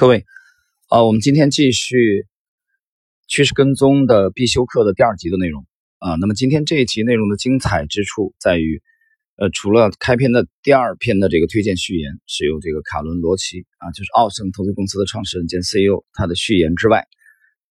[0.00, 0.24] 各位，
[0.90, 2.24] 啊，我们今天继续
[3.26, 5.66] 趋势跟踪的必修课的第二集的内容
[5.98, 6.14] 啊。
[6.20, 8.80] 那么今天这一集内容的精彩之处在于，
[9.34, 17.04] 呃，除了开篇的第二篇的这个推荐序言是由这个卡伦罗奇啊，就是奥盛投资公司的创始人兼 CEO 他的序言之外，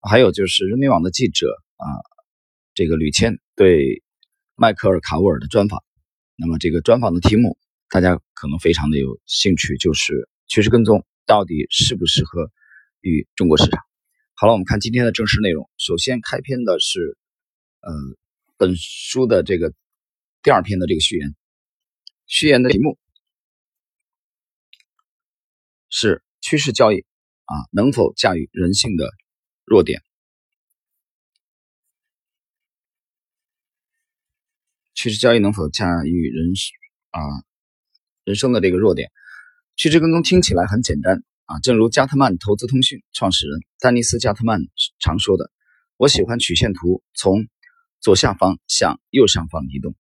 [0.00, 1.84] 还有就是人民网的记者啊，
[2.72, 4.02] 这个吕谦对
[4.56, 5.84] 迈克尔卡沃尔的专访。
[6.36, 7.59] 那么这个专访的题目
[7.91, 11.04] 大家可能非常的有兴趣，就是趋势跟踪。
[11.27, 12.50] 到底适不适合
[13.00, 13.82] 于中国市场？
[14.35, 15.71] 好了，我们看今天的正式内容。
[15.79, 17.17] 首先开篇的是，
[17.81, 17.93] 呃，
[18.57, 19.72] 本书的这个
[20.43, 21.34] 第二篇的这个序言。
[22.26, 22.98] 序言的题目
[25.89, 27.04] 是趋势交易
[27.45, 29.11] 啊，能否驾驭人性的
[29.64, 30.03] 弱点？
[34.95, 36.53] 趋势交易能否驾驭人
[37.11, 37.20] 啊
[38.25, 39.12] 人生的这个弱点？
[39.77, 44.60] 趋势跟踪听起来很简单啊，正如加特曼投资通讯创始人丹尼斯·加特曼
[45.00, 45.50] 常说的
[45.98, 47.48] ：“我喜欢曲线图从
[48.00, 49.97] 左下方向右上方移动。”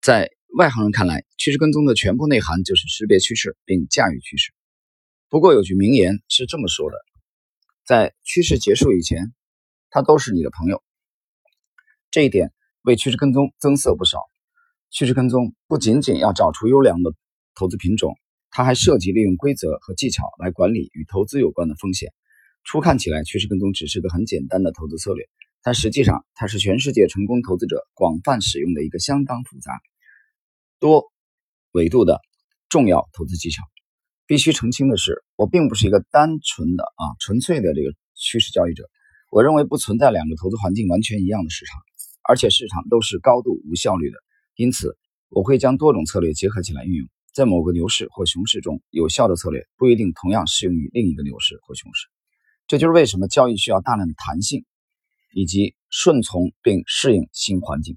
[0.00, 4.50] 在外行人看来，趋势跟踪的全部内涵就是识别趋势并驾驭趋势。
[5.28, 6.96] 不过有句名言是这么说的
[7.84, 9.34] ：“在趋势结束以前，
[9.90, 10.82] 他都是你的朋友。”
[12.10, 12.50] 这一点
[12.80, 14.20] 为趋势跟踪增色不少。
[14.88, 17.12] 趋势跟踪不仅仅要找出优良的
[17.54, 18.16] 投资品种。
[18.50, 22.12] 它还涉及利用规则和技巧来管理与投资有关的风险。
[22.64, 25.28] 初看起来，趋势跟踪只是个很简单的投资策略，
[25.62, 29.72] 但实际上，它是全世界成功投资者广泛使用的一个相当复杂、
[30.78, 31.04] 多
[31.72, 32.20] 维度的
[32.68, 33.62] 重要投资技巧。
[34.26, 38.88] 必须澄清的是，我并不是一个单纯的啊纯粹的这个趋势交易者。
[39.30, 41.80] 我认为不存在两个投资环境完全一样的市场，
[42.28, 44.18] 而且市场都是高度无效率的。
[44.54, 44.96] 因此，
[45.30, 47.08] 我会将多种策略结合起来运用。
[47.40, 52.06] 在某个牛市或熊市中，有效的策略不一定同样适用于另一个牛市或熊市。
[52.66, 54.66] 这就是为什么交易需要大量的弹性，
[55.32, 57.96] 以及顺从并适应新环境。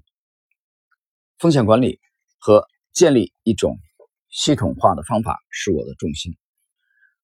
[1.36, 2.00] 风险管理
[2.38, 3.76] 和建立一种
[4.30, 6.34] 系统化的方法是我的重心。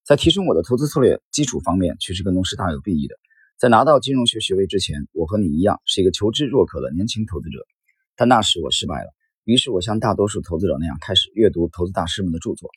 [0.05, 3.17] 在提升我的投资策略基础方面，其实跟踪是大有裨益的。
[3.57, 7.67] 在拿到金融学学位之前，我和你一样是一个求知若渴的年轻投资者，
[8.15, 9.11] 但那时我失败了。
[9.51, 12.71] 于是我像大多数投资者那样开始阅读投资大师们的著作。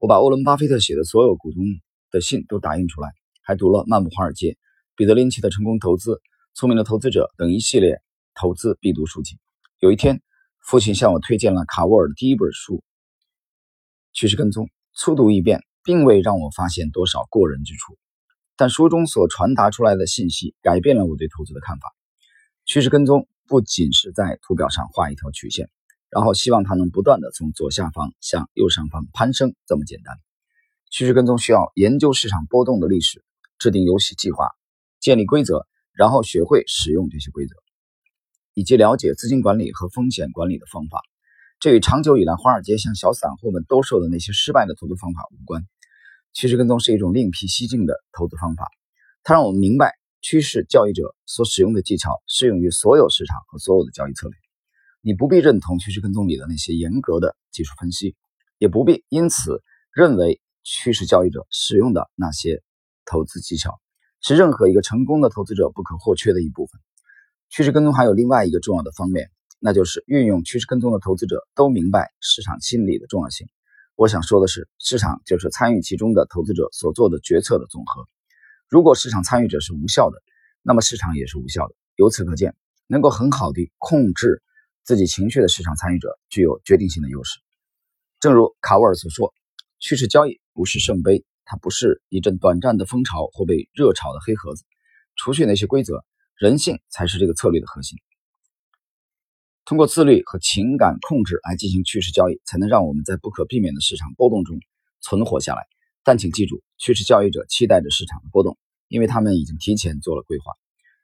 [0.00, 1.62] 我把沃伦·巴菲特写的所有股东
[2.10, 4.48] 的信都打印出来，还读了《漫步华尔街》、
[4.96, 6.14] 彼得·林奇的《成功投资》、
[6.52, 8.02] 《聪明的投资者》等一系列
[8.34, 9.38] 投资必读书籍。
[9.78, 10.20] 有一天，
[10.64, 12.78] 父亲向我推荐了卡沃尔的第一本书
[14.12, 14.64] 《趋势跟踪》，
[14.94, 17.96] 粗读一遍，并未让我发现多少过人之处，
[18.56, 21.94] 但书中所传达出来的信息改变了我对投资的看法。
[22.64, 25.70] 趋势跟踪不仅是在图表上画一条曲线。
[26.10, 30.16] 然后希望它能不断的从左下方向右上方攀升，这么简单。
[30.90, 33.24] 趋势跟踪需要研究市场波动的历史，
[33.58, 34.48] 制定游戏计划，
[35.00, 37.54] 建立规则，然后学会使用这些规则，
[38.54, 41.00] 以及了解资金管理和风险管理的方法。
[41.58, 45.66] 这与长久以来华尔街向小散户们兜售的那些失败的投资方法无关。
[46.32, 48.68] 趋势跟踪是一种另辟蹊径的投资方法，
[49.22, 54.45] 它让我们明白趋势交易者所使用的技巧适用于所有市场和所有的交易策略。
[55.06, 58.16] 你不必认同趋势跟踪里的那些严格的技术分析，
[58.58, 59.62] 也不必因此
[59.92, 62.60] 认为趋势交易者使用的那些
[63.04, 63.78] 投资技巧
[64.20, 66.80] 是任何一个成功的投资者不可或缺的一部分。
[67.50, 69.30] 趋势跟踪还有另外一个重要的方面，
[69.60, 73.46] 那就是运用趋势跟踪的投资者都明白市场心理的重要性。
[73.94, 78.08] 我想说的是，市场就是参与其中的投资者所做的决策的总和。
[78.68, 80.20] 如果市场参与者是无效的，
[80.62, 81.76] 那么市场也是无效的。
[81.94, 82.56] 由此可见，
[82.88, 84.42] 能够很好的控制。
[84.86, 87.40] 自己情绪的市场参与者具有决定性的优势。
[88.20, 89.34] 正如卡沃尔所说，
[89.80, 94.62] 趋势交易不是圣杯，它不是一阵短暂的风潮或被热炒的黑盒子。
[95.16, 96.04] 除去那些规则，
[96.36, 97.98] 人性才是这个策略的核心。
[99.64, 104.56] 通过自律和情感控制来进行趋势交易，才能让我们在不可避免的市场波动中
[105.00, 105.66] 存活下来。
[106.04, 108.56] 但请记住，趋势交易者期待着市场的波动，
[108.86, 110.52] 因为他们已经提前做了规划。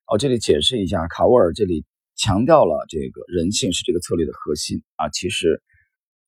[0.06, 1.84] 哦，这里解释一下，卡沃尔这里。
[2.14, 5.62] 强调了这个人性是这个策略的核心啊，其实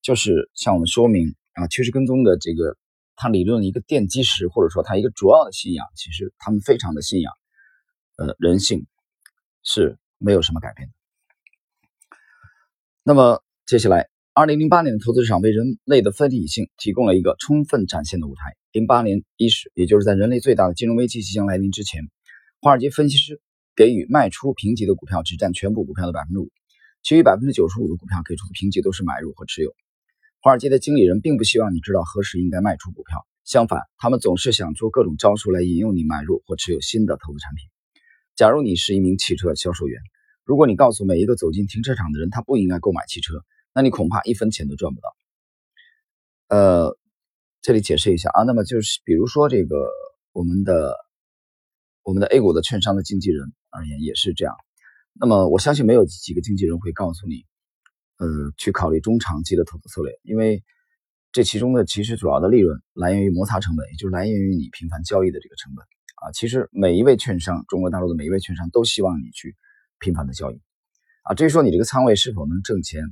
[0.02, 2.76] 就是向我们说明啊，趋势跟踪的这个
[3.16, 7.32] 它理论的一个奠基石，或者说它一个主要的信仰，其实他们非常的信仰，
[8.16, 8.86] 呃，人性
[9.62, 10.94] 是没有什么改变的。
[13.02, 18.56] 那么接下来，二零零八年的投资市场为人类的非理性提供了一个充分展现的舞台。
[18.72, 22.02] 零八年伊始，也就是在人类最大的金融危机即将来临之前，
[22.60, 23.40] 华尔街分析师。
[23.76, 26.50] 给予卖出评级的股票只占全部股票的百分之五，
[27.02, 29.74] 其余百分之九十五的股票给出的评级都是买入和持有。
[30.40, 37.68] 华尔街的经理人并不希望你知道何时应该卖出股票，相反，他们总是想出各种招数来引诱你买入或持有新的投资产品。
[38.36, 40.00] 假如你是一名汽车销售员，
[40.44, 43.42] 如果你告诉每一个走进停车场的人他不应该购买汽车，
[43.72, 45.16] 那你恐怕一分钱都赚不到。
[46.48, 46.98] 呃，
[47.62, 49.88] 这里解释一下啊，那么就是比如说这个
[50.32, 50.94] 我们的
[52.04, 54.54] 我们的 A 股的券商的经纪人而言也是这样。
[55.14, 57.44] 那么我相信没有几个经纪人会告诉你，
[58.18, 60.62] 呃，去考虑中长期的投资策略，因为
[61.32, 65.84] 这其中的其实主要的利润来源于摩擦成本，也就是来源于你频繁交易的这个成本
[66.22, 66.30] 啊。
[66.32, 69.56] 其实每一位券商，中国大陆的每一位券商都希望你去
[69.98, 70.60] 频繁的交易
[71.22, 71.34] 啊。
[71.34, 73.02] 至于说你这个仓位是否能挣钱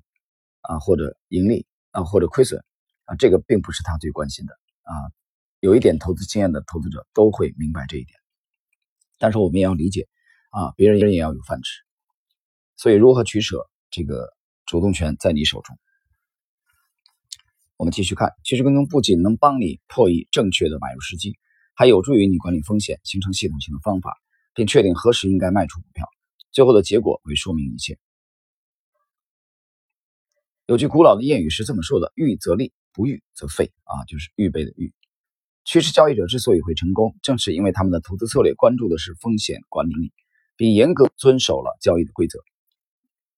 [0.61, 2.62] 啊，或者盈利啊，或者亏损。
[3.05, 4.53] 啊，这个并不是他最关心的
[4.83, 4.95] 啊。
[5.59, 8.17] 有一点投资经验的投资者都会明白这一点，
[9.23, 10.09] 但是我们也要理解
[10.51, 11.85] 啊，别人也要有饭吃，
[12.75, 14.29] 所以如何取舍，这个
[14.67, 15.79] 主动权在你手中。
[17.77, 21.39] 我们继续看，趋势跟踪不仅能帮你破译正确的买入时机，
[21.73, 24.19] 还有助于你管理风险，形成系统性的方法，
[24.55, 26.05] 并确定何时应该卖出股票。
[26.51, 28.01] 最后的结果会说明一切。
[30.67, 34.93] 有句古老的谚语是这么说的：“预则立。”不预则废啊，就是预备的预。
[35.64, 40.12] 趋势交易者之所以会成功，正是因为他们的投资策略关注的是风险管理，
[40.56, 42.38] 并严格遵守了交易的规则。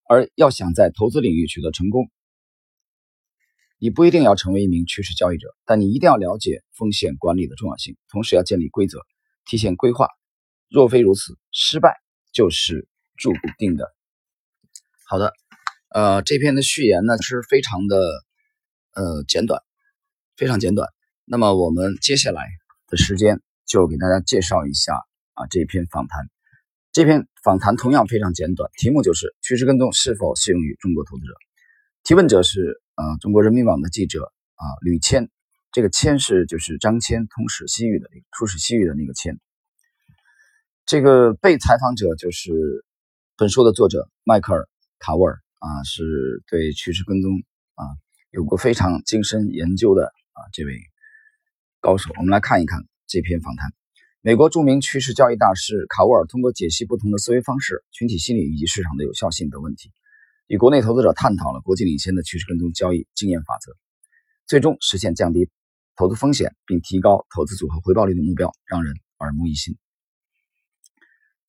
[0.09, 2.11] 而要想在投资领域取得成功，
[3.79, 8.99] 你不一定要成为一名趋势交易者，但你一定要了解风险管理的重要性，同时要建立规则，
[9.47, 10.09] 提前规划。
[10.69, 11.97] 若非如此，失败
[12.33, 13.93] 就是注定的。
[15.07, 15.33] 好的，
[15.91, 17.97] 呃，这篇的序言呢是非常的。
[18.97, 19.61] 呃，简短，
[20.37, 20.89] 非常简短。
[21.27, 22.47] 那么我们接下来
[22.89, 24.95] 的时间就给大家介绍一下
[25.33, 26.29] 啊这篇访谈。
[26.93, 31.33] 这篇访谈同样非常简短，题目就是趋势跟踪是否适用于中国投资者？
[32.03, 35.31] 提问者是呃中国人民网的记者啊吕谦，
[35.73, 39.41] 这个谦是就是张骞通使西域的那个出使西域的那个谦。
[40.85, 42.53] 这个被采访者就是
[43.39, 44.61] 本书的作者迈克尔·
[44.99, 47.33] 卡沃尔啊，是对趋势跟踪
[47.77, 47.87] 啊。
[48.31, 50.79] 有过非常精深研究的啊这位
[51.85, 53.71] 高手，我们来看一看这篇访谈。
[54.23, 59.93] 美国著名趋势交易大师卡沃尔通过解析不同的思维方式、群体心理以及市场的有效性等问题，
[60.47, 63.77] 与国内投资者探讨了国际领先的趋势跟踪交易经验法则，
[64.47, 65.51] 最终实现降低
[65.95, 69.77] 投资风险并提高投资组合回报率的目标，让人耳目一新。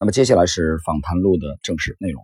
[0.02, 2.22] 那么接下来是访谈录的正式内容。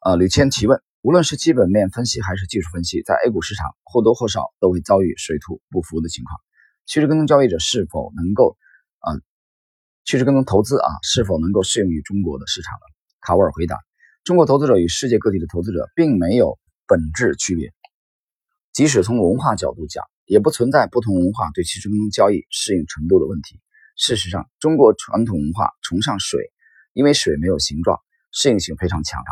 [0.00, 0.82] 啊，吕谦提问。
[1.00, 6.38] 无论是基本面分析还是技术分析，在 A 股市场或多或少都会遭遇水土不服的情况。
[6.86, 8.56] 趋势跟踪交易者是否能够
[8.98, 9.14] 啊？
[10.04, 12.80] 趋势跟踪投资啊，是否能够适用于中国的市场呢？
[13.20, 13.78] 卡沃尔回答：
[14.24, 17.72] 中国投资者与世界各地的投资者并没有本质区别，
[18.72, 23.60] 即使从文化角度讲，也不存在不同文化对趋势跟踪交易适应程度的问题。
[23.96, 26.50] 事实上，中国传统文化崇尚水，
[26.92, 28.00] 因为水没有形状，
[28.32, 29.22] 适应性非常强。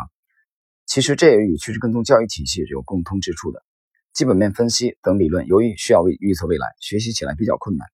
[0.85, 3.63] 其实这也与趋势跟踪交易体系有共通之处的。
[4.13, 7.85] 基本面分析等理论，由于需要为预测未来，学习起来比较困难；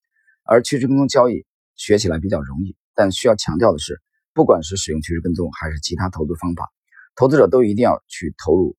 [0.43, 2.75] 而趋势跟踪交易学起来比较容易。
[2.95, 4.01] 但需要强调的是，
[4.33, 6.71] 不管是使用趋势跟踪还是其他投资方法，
[7.15, 8.75] 投资者都一定要去投入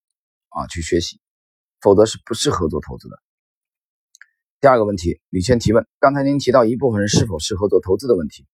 [0.49, 1.21] 啊，去学习，
[1.81, 3.17] 否则是不适合做投资的。
[4.61, 8.45] 第二个问题，吕谦提问：刚才您提到一部分人是否适合做投资的问题。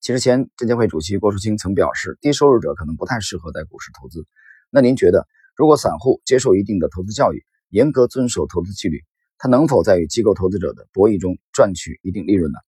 [0.00, 4.26] 其实前证监会主席郭树清曾表示，低收入者可能不太适合在股市投资。
[4.70, 9.02] 那您觉得，如果散户接受一定的投资教育，严格遵守投资纪律，
[9.38, 12.58] 他能否在与机构投资者的博弈中赚取一定利润呢？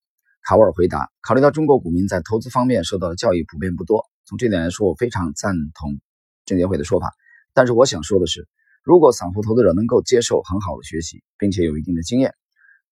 [0.43, 6.01] 卡沃尔回答：考虑到中国股民在投资方面受到的教育普遍不多，从这点来说，我非常赞同
[6.47, 7.13] 证监会的说法。
[7.53, 8.49] 但是我想说的是，
[8.83, 12.35] 如果散户投资者能够接受很好的学习，并且有一定的经验，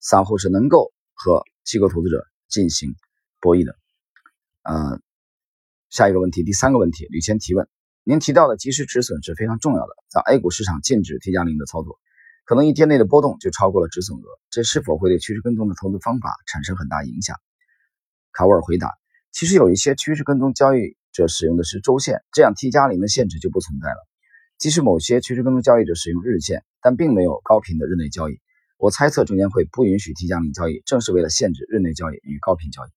[0.00, 2.94] 散户是能够和机构投资者进行
[3.40, 3.74] 博弈的。
[4.64, 5.00] 呃，
[5.88, 7.66] 下一个问题，第三个问题，吕谦提问。
[8.04, 9.92] 您提到的及时止损是非常重要的。
[10.08, 12.00] 在 A 股市场禁止 T 加零的操作，
[12.44, 17.36] 可能一天内的波动就超过了止损额，这是否会对趋势跟踪的投资方法产生很大影响？
[18.32, 18.88] 卡沃尔回答：
[19.30, 24.08] 其实有一些趋势跟踪交易者使用的是周线，这样 T 加零的限制就不存在了。
[24.58, 28.40] 即使某些趋势跟踪交易者使用日线，但并没有高频的日内交易。
[28.78, 32.90] 我猜测证监会不允许 T 加零交易，正是为了限制日内交易与高频交易。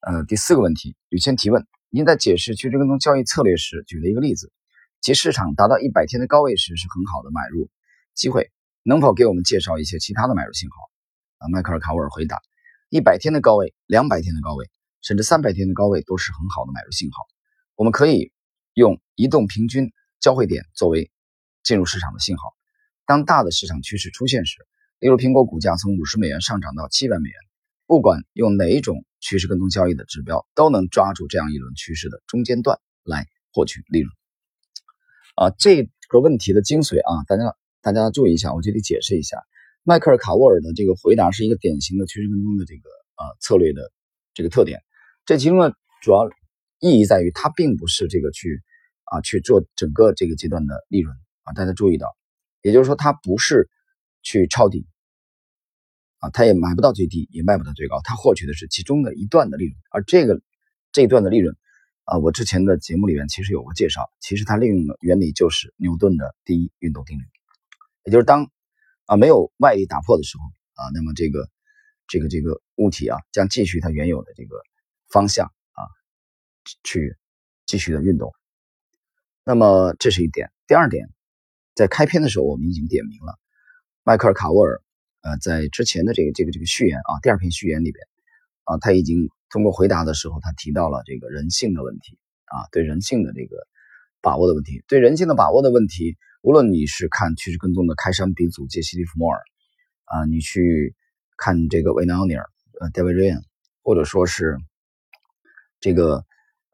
[0.00, 1.66] 呃，第四个问题，吕谦提问。
[1.94, 4.50] 您在解释趋势跟踪交易策略时举了一个例子，
[5.02, 7.68] 即市场达到一百天的高位时是很好的买入
[8.14, 8.50] 机会，
[8.82, 10.76] 能否给我们介绍一些其他的买入信号？
[11.36, 12.38] 啊，迈克尔·卡沃尔回答：
[12.88, 14.70] 一百天的高位、两百天的高位，
[15.02, 17.26] 甚至三百天的高位都是很好的买入信号。
[17.76, 18.32] 我们可以
[18.72, 21.10] 用移动平均交汇点作为
[21.62, 22.54] 进入市场的信号。
[23.04, 24.56] 当大的市场趋势出现时，
[24.98, 27.36] 例如苹果股价从五十美元上涨到七百美元，
[27.86, 34.12] 不管用哪一种趋势跟踪交易的指标，都能抓住这样一轮趋势的中间段来获取利润。
[35.36, 39.38] 啊，这个问题的精髓啊，大家大家注意一下，我这里解释一下，
[39.84, 43.90] 迈克尔卡沃尔的这个回答是一个典型的趋势跟踪的这个呃策略的
[44.34, 44.82] 这个特点。
[45.24, 46.28] 这其中呢，主要
[46.80, 48.60] 意义在于，它并不是这个去
[49.04, 52.08] 啊去做整个这个阶段的利润啊，大家注意到，
[52.60, 53.70] 也就是说，它不是
[54.22, 54.84] 去抄底
[56.22, 60.40] 啊，它也买不到最低，也卖不到最高，它获取的是其中的一段的利润，而这个
[60.92, 61.56] 这一段的利润
[62.04, 67.24] 啊，我之前的节目里面其实有过介绍，其实它利用的原理就是牛顿的第一运动定律，
[68.04, 68.50] 也就是当
[69.06, 70.44] 啊没有外力打破的时候
[70.82, 71.50] 啊，那么这个
[72.06, 74.56] 这个这个物体啊将继续它原有的这个。
[75.12, 75.84] 方向啊，
[76.84, 77.18] 去
[77.66, 78.32] 继续的运动。
[79.44, 80.50] 那么这是一点。
[80.66, 81.10] 第二点，
[81.74, 83.38] 在开篇的时候我们已经点明了，
[84.04, 84.80] 迈克尔卡沃尔
[85.22, 88.06] 呃在之前的这个这个这个序言啊，第二篇序言里边
[88.64, 93.56] 啊，他已经通过回答的时候，他提到了这个人性的问题啊，对人性的这个
[94.20, 99.40] 把握的问题，对人性的把握的问题，无论你是看趋势跟踪的开山鼻祖杰西·利弗莫尔
[100.04, 100.94] 啊，你去
[101.36, 102.44] 看这个维纳奥尼尔
[102.80, 103.42] 呃戴维·瑞恩，
[103.82, 104.58] 或者说是。
[105.84, 106.24] 这个，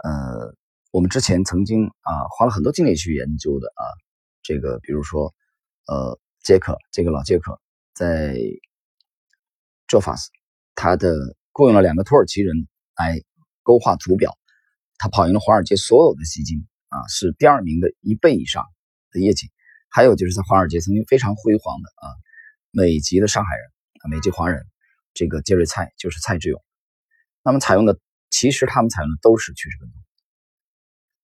[0.05, 0.55] 呃，
[0.91, 3.85] 我们之前曾经啊花了很多精力去研究的啊，
[4.43, 5.35] 这个比如说，
[5.87, 7.59] 呃，杰克这个老杰克
[7.99, 8.37] 在
[9.89, 10.27] Jofas，
[10.77, 13.21] 他的雇佣了两个土耳其人来
[13.65, 14.39] 勾画图表，
[14.99, 18.65] 他跑赢了华尔街所有的基金啊，是第二名的一倍以上
[19.11, 19.51] 的业绩。
[19.89, 22.07] 还有就是在华尔街曾经非常辉煌的啊，
[22.71, 23.67] 美籍的上海人
[24.03, 24.65] 啊，美籍华人，
[25.13, 26.63] 这个杰瑞蔡就是蔡志勇，
[27.43, 27.99] 那么采用的。
[28.31, 30.01] 其实他们采用的都是趋势跟踪，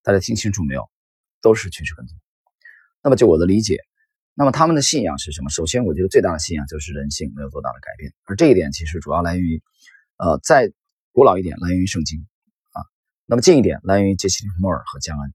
[0.03, 0.91] 大家听清楚没有？
[1.43, 2.19] 都是趋势跟踪。
[3.03, 3.79] 那么就我的理解，
[4.37, 5.49] 那么他们的信仰是什么？
[5.49, 9.63] 首先，我觉得最大的信仰就是人性没有多大的改变，而这一点其实主要来源于，
[10.17, 10.73] 呃，再
[11.13, 12.27] 古老一点来源于圣经
[12.73, 12.83] 啊，
[13.27, 15.35] 那么近一点来源于杰西·利弗莫尔和江恩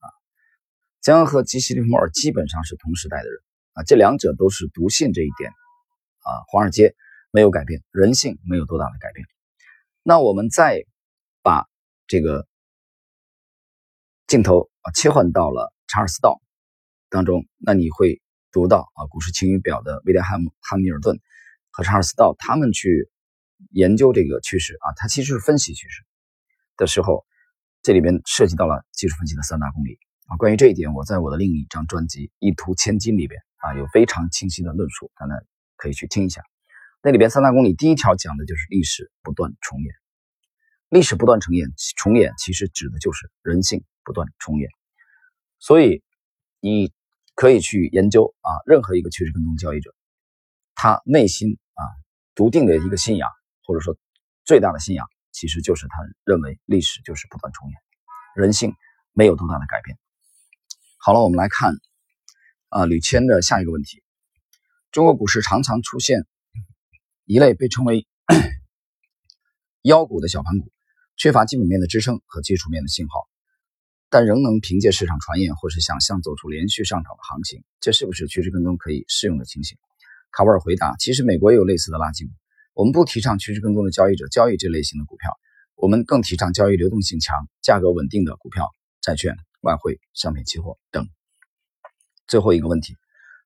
[0.00, 0.10] 啊，
[1.00, 3.40] 江恩和杰西·利弗莫尔基本上是同时代的人
[3.74, 6.96] 啊，这两者都是笃信这一点啊，华尔街
[7.30, 9.24] 没有改变，人性没有多大的改变。
[10.02, 10.84] 那我们再
[11.40, 11.68] 把
[12.08, 12.48] 这个
[14.26, 16.40] 镜头啊切换到了查尔斯道
[17.10, 18.20] 当中，那你会
[18.52, 21.18] 读到啊《股市晴雨表》的威廉汉姆汉密尔顿
[21.70, 23.10] 和查尔斯道他们去
[23.70, 26.04] 研究这个趋势啊，他其实是分析趋势
[26.76, 27.26] 的时候，
[27.82, 30.36] 这里边涉及到了技术分析的三大公理啊。
[30.36, 35.32] 关于这一点，我在我的另一张专辑《一图千金》里边啊有非常清晰的论述，大家
[35.76, 36.42] 可以去听一下。
[37.02, 39.94] 那里边三大公理，第一条讲的就是历史不断重演。
[40.88, 44.68] 历史不断重演，重演其实指的就是人性不断重演。
[45.58, 46.02] 所以
[46.60, 46.92] 你
[47.38, 49.94] 可以去研究啊，任何一个趋势跟踪交易者，
[50.74, 51.82] 他内心啊
[52.34, 53.30] 笃定的一个信仰，
[53.62, 53.96] 或者说
[54.44, 57.78] 最大的信仰，其实就是他认为历史就是不断重演，
[58.34, 58.74] 人性
[59.12, 59.96] 没有多大的改变。
[60.96, 61.74] 好了，我们来看
[62.70, 64.02] 啊吕谦的下一个问题：
[64.90, 66.26] 中国股市常常出现。
[67.24, 68.08] 一类被称为
[69.84, 70.72] 妖股的小盘股，
[71.14, 73.28] 缺乏基本面的支撑和技术面的信号，
[74.10, 79.76] 但仍能凭借市场传言或是想象走出连续上涨的行情，这是不是趋势跟踪可以适用的情形？
[80.30, 82.32] 卡沃尔回答：其实美国也有类似的垃圾股。
[82.74, 85.32] 我们不提倡趋势跟踪的交易者交易这类型的股票，
[85.74, 88.68] 我们更提倡交易流动性强、价格稳定的股票、
[89.00, 91.08] 债券、外汇、商品期货等。
[92.26, 92.94] 最后一个问题，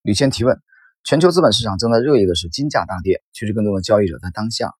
[0.02, 0.60] 吕谦提问。
[1.04, 4.72] 全球资本市场正在热议的是金价大跌，趋势跟踪的交易者在当下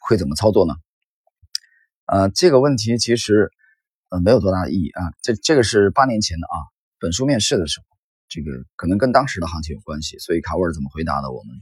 [0.00, 0.74] 会怎么操作呢？
[2.06, 3.52] 呃，这个问题其实
[4.20, 5.02] 没有多大意义啊。
[5.22, 6.56] 这这个是八年前的啊，
[6.98, 7.86] 本书面试的时候，
[8.28, 11.54] 这个可能跟当时的行情有关系，所以卡沃尔怎么回答的，我们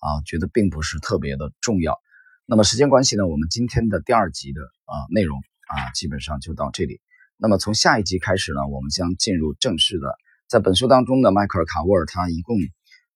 [0.00, 2.00] 啊觉得并不是特别的重要。
[2.46, 7.00] 那么时间关系呢，我们今天的第二集的啊内容啊基本上就到这里。
[7.36, 10.16] 那么从下一集开始呢，我们将进入正式的。
[10.48, 12.56] 在本书当中的迈克尔·卡沃尔，他一共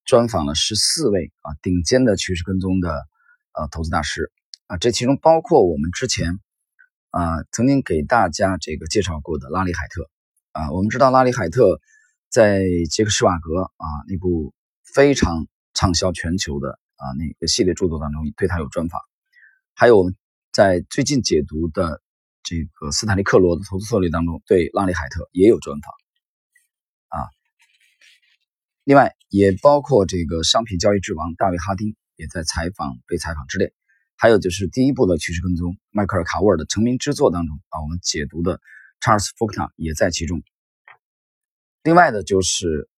[0.04, 2.90] 专访了十四位啊顶尖的趋势跟踪的
[3.52, 4.32] 呃投资大师
[4.66, 6.40] 啊，这其中包括我们之前
[7.10, 10.10] 啊曾经给大家这个介绍过的拉里·海特
[10.52, 10.70] 啊。
[10.72, 11.80] 我们知道拉里·海特
[12.28, 19.00] 在杰克·施瓦格啊那部非常畅销全球的啊那个系列著作当中对他有专访，
[19.74, 20.16] 还有我们
[20.52, 22.00] 在最近解读的
[22.42, 25.92] 这个斯坦利·克罗的投资策略当中对拉里·海特也有专访。
[27.08, 27.26] 啊，
[28.84, 33.72] 另外也包括这个商品交易之王大卫哈丁也在采访被采访之列，
[34.22, 38.60] 还有就是第一部的趋势跟踪迈克尔卡沃尔的成名之作当中啊，我们解读的
[39.00, 40.42] 查尔斯福克纳也在其中。
[41.82, 42.90] 另外的就是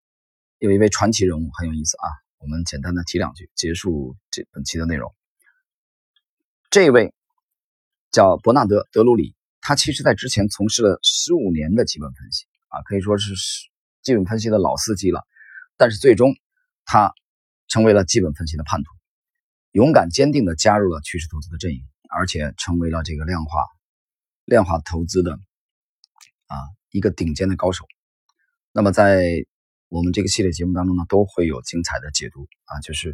[0.59, 2.07] 有一位传奇人物很有意思啊，
[2.39, 5.15] 我们简单的提两句，结束这本期的内容。
[6.71, 7.15] 这位
[8.11, 13.33] 叫伯纳德·德鲁里，他其实在之前从事了十五年的基本分析啊，可以说是
[14.03, 15.25] 基本分析的老司机了。
[15.77, 16.35] 但是最终
[16.85, 17.15] 他
[17.69, 18.91] 成为了基本分析的叛徒，
[19.73, 23.65] 勇敢坚定的加入了趋势投资的阵营，而且成为了这个量化
[24.45, 26.57] 量化投资的啊
[26.91, 27.87] 一个顶尖的高手。
[28.73, 29.47] 那么在
[29.89, 33.13] 我们这个系列节目当中呢，都会有精彩的解读啊，就是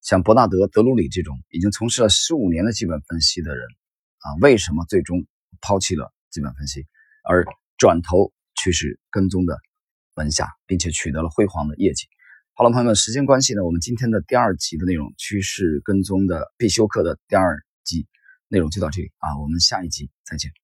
[0.00, 3.64] 像伯纳德·德鲁里这种已经从事了十五年的基本分析的人
[4.18, 5.26] 啊，为什么最终
[5.60, 6.86] 抛弃了基本分析，
[7.28, 7.46] 而
[7.78, 9.56] 转投趋势跟踪的
[10.14, 12.06] 门下，并且取得了辉煌的业绩？
[12.54, 18.06] 好了，朋友们，时间关系呢，我们今天的第二集的内容，趋势跟踪的必修课的第二集
[18.48, 20.61] 内容就到这里啊，我们下一集再见。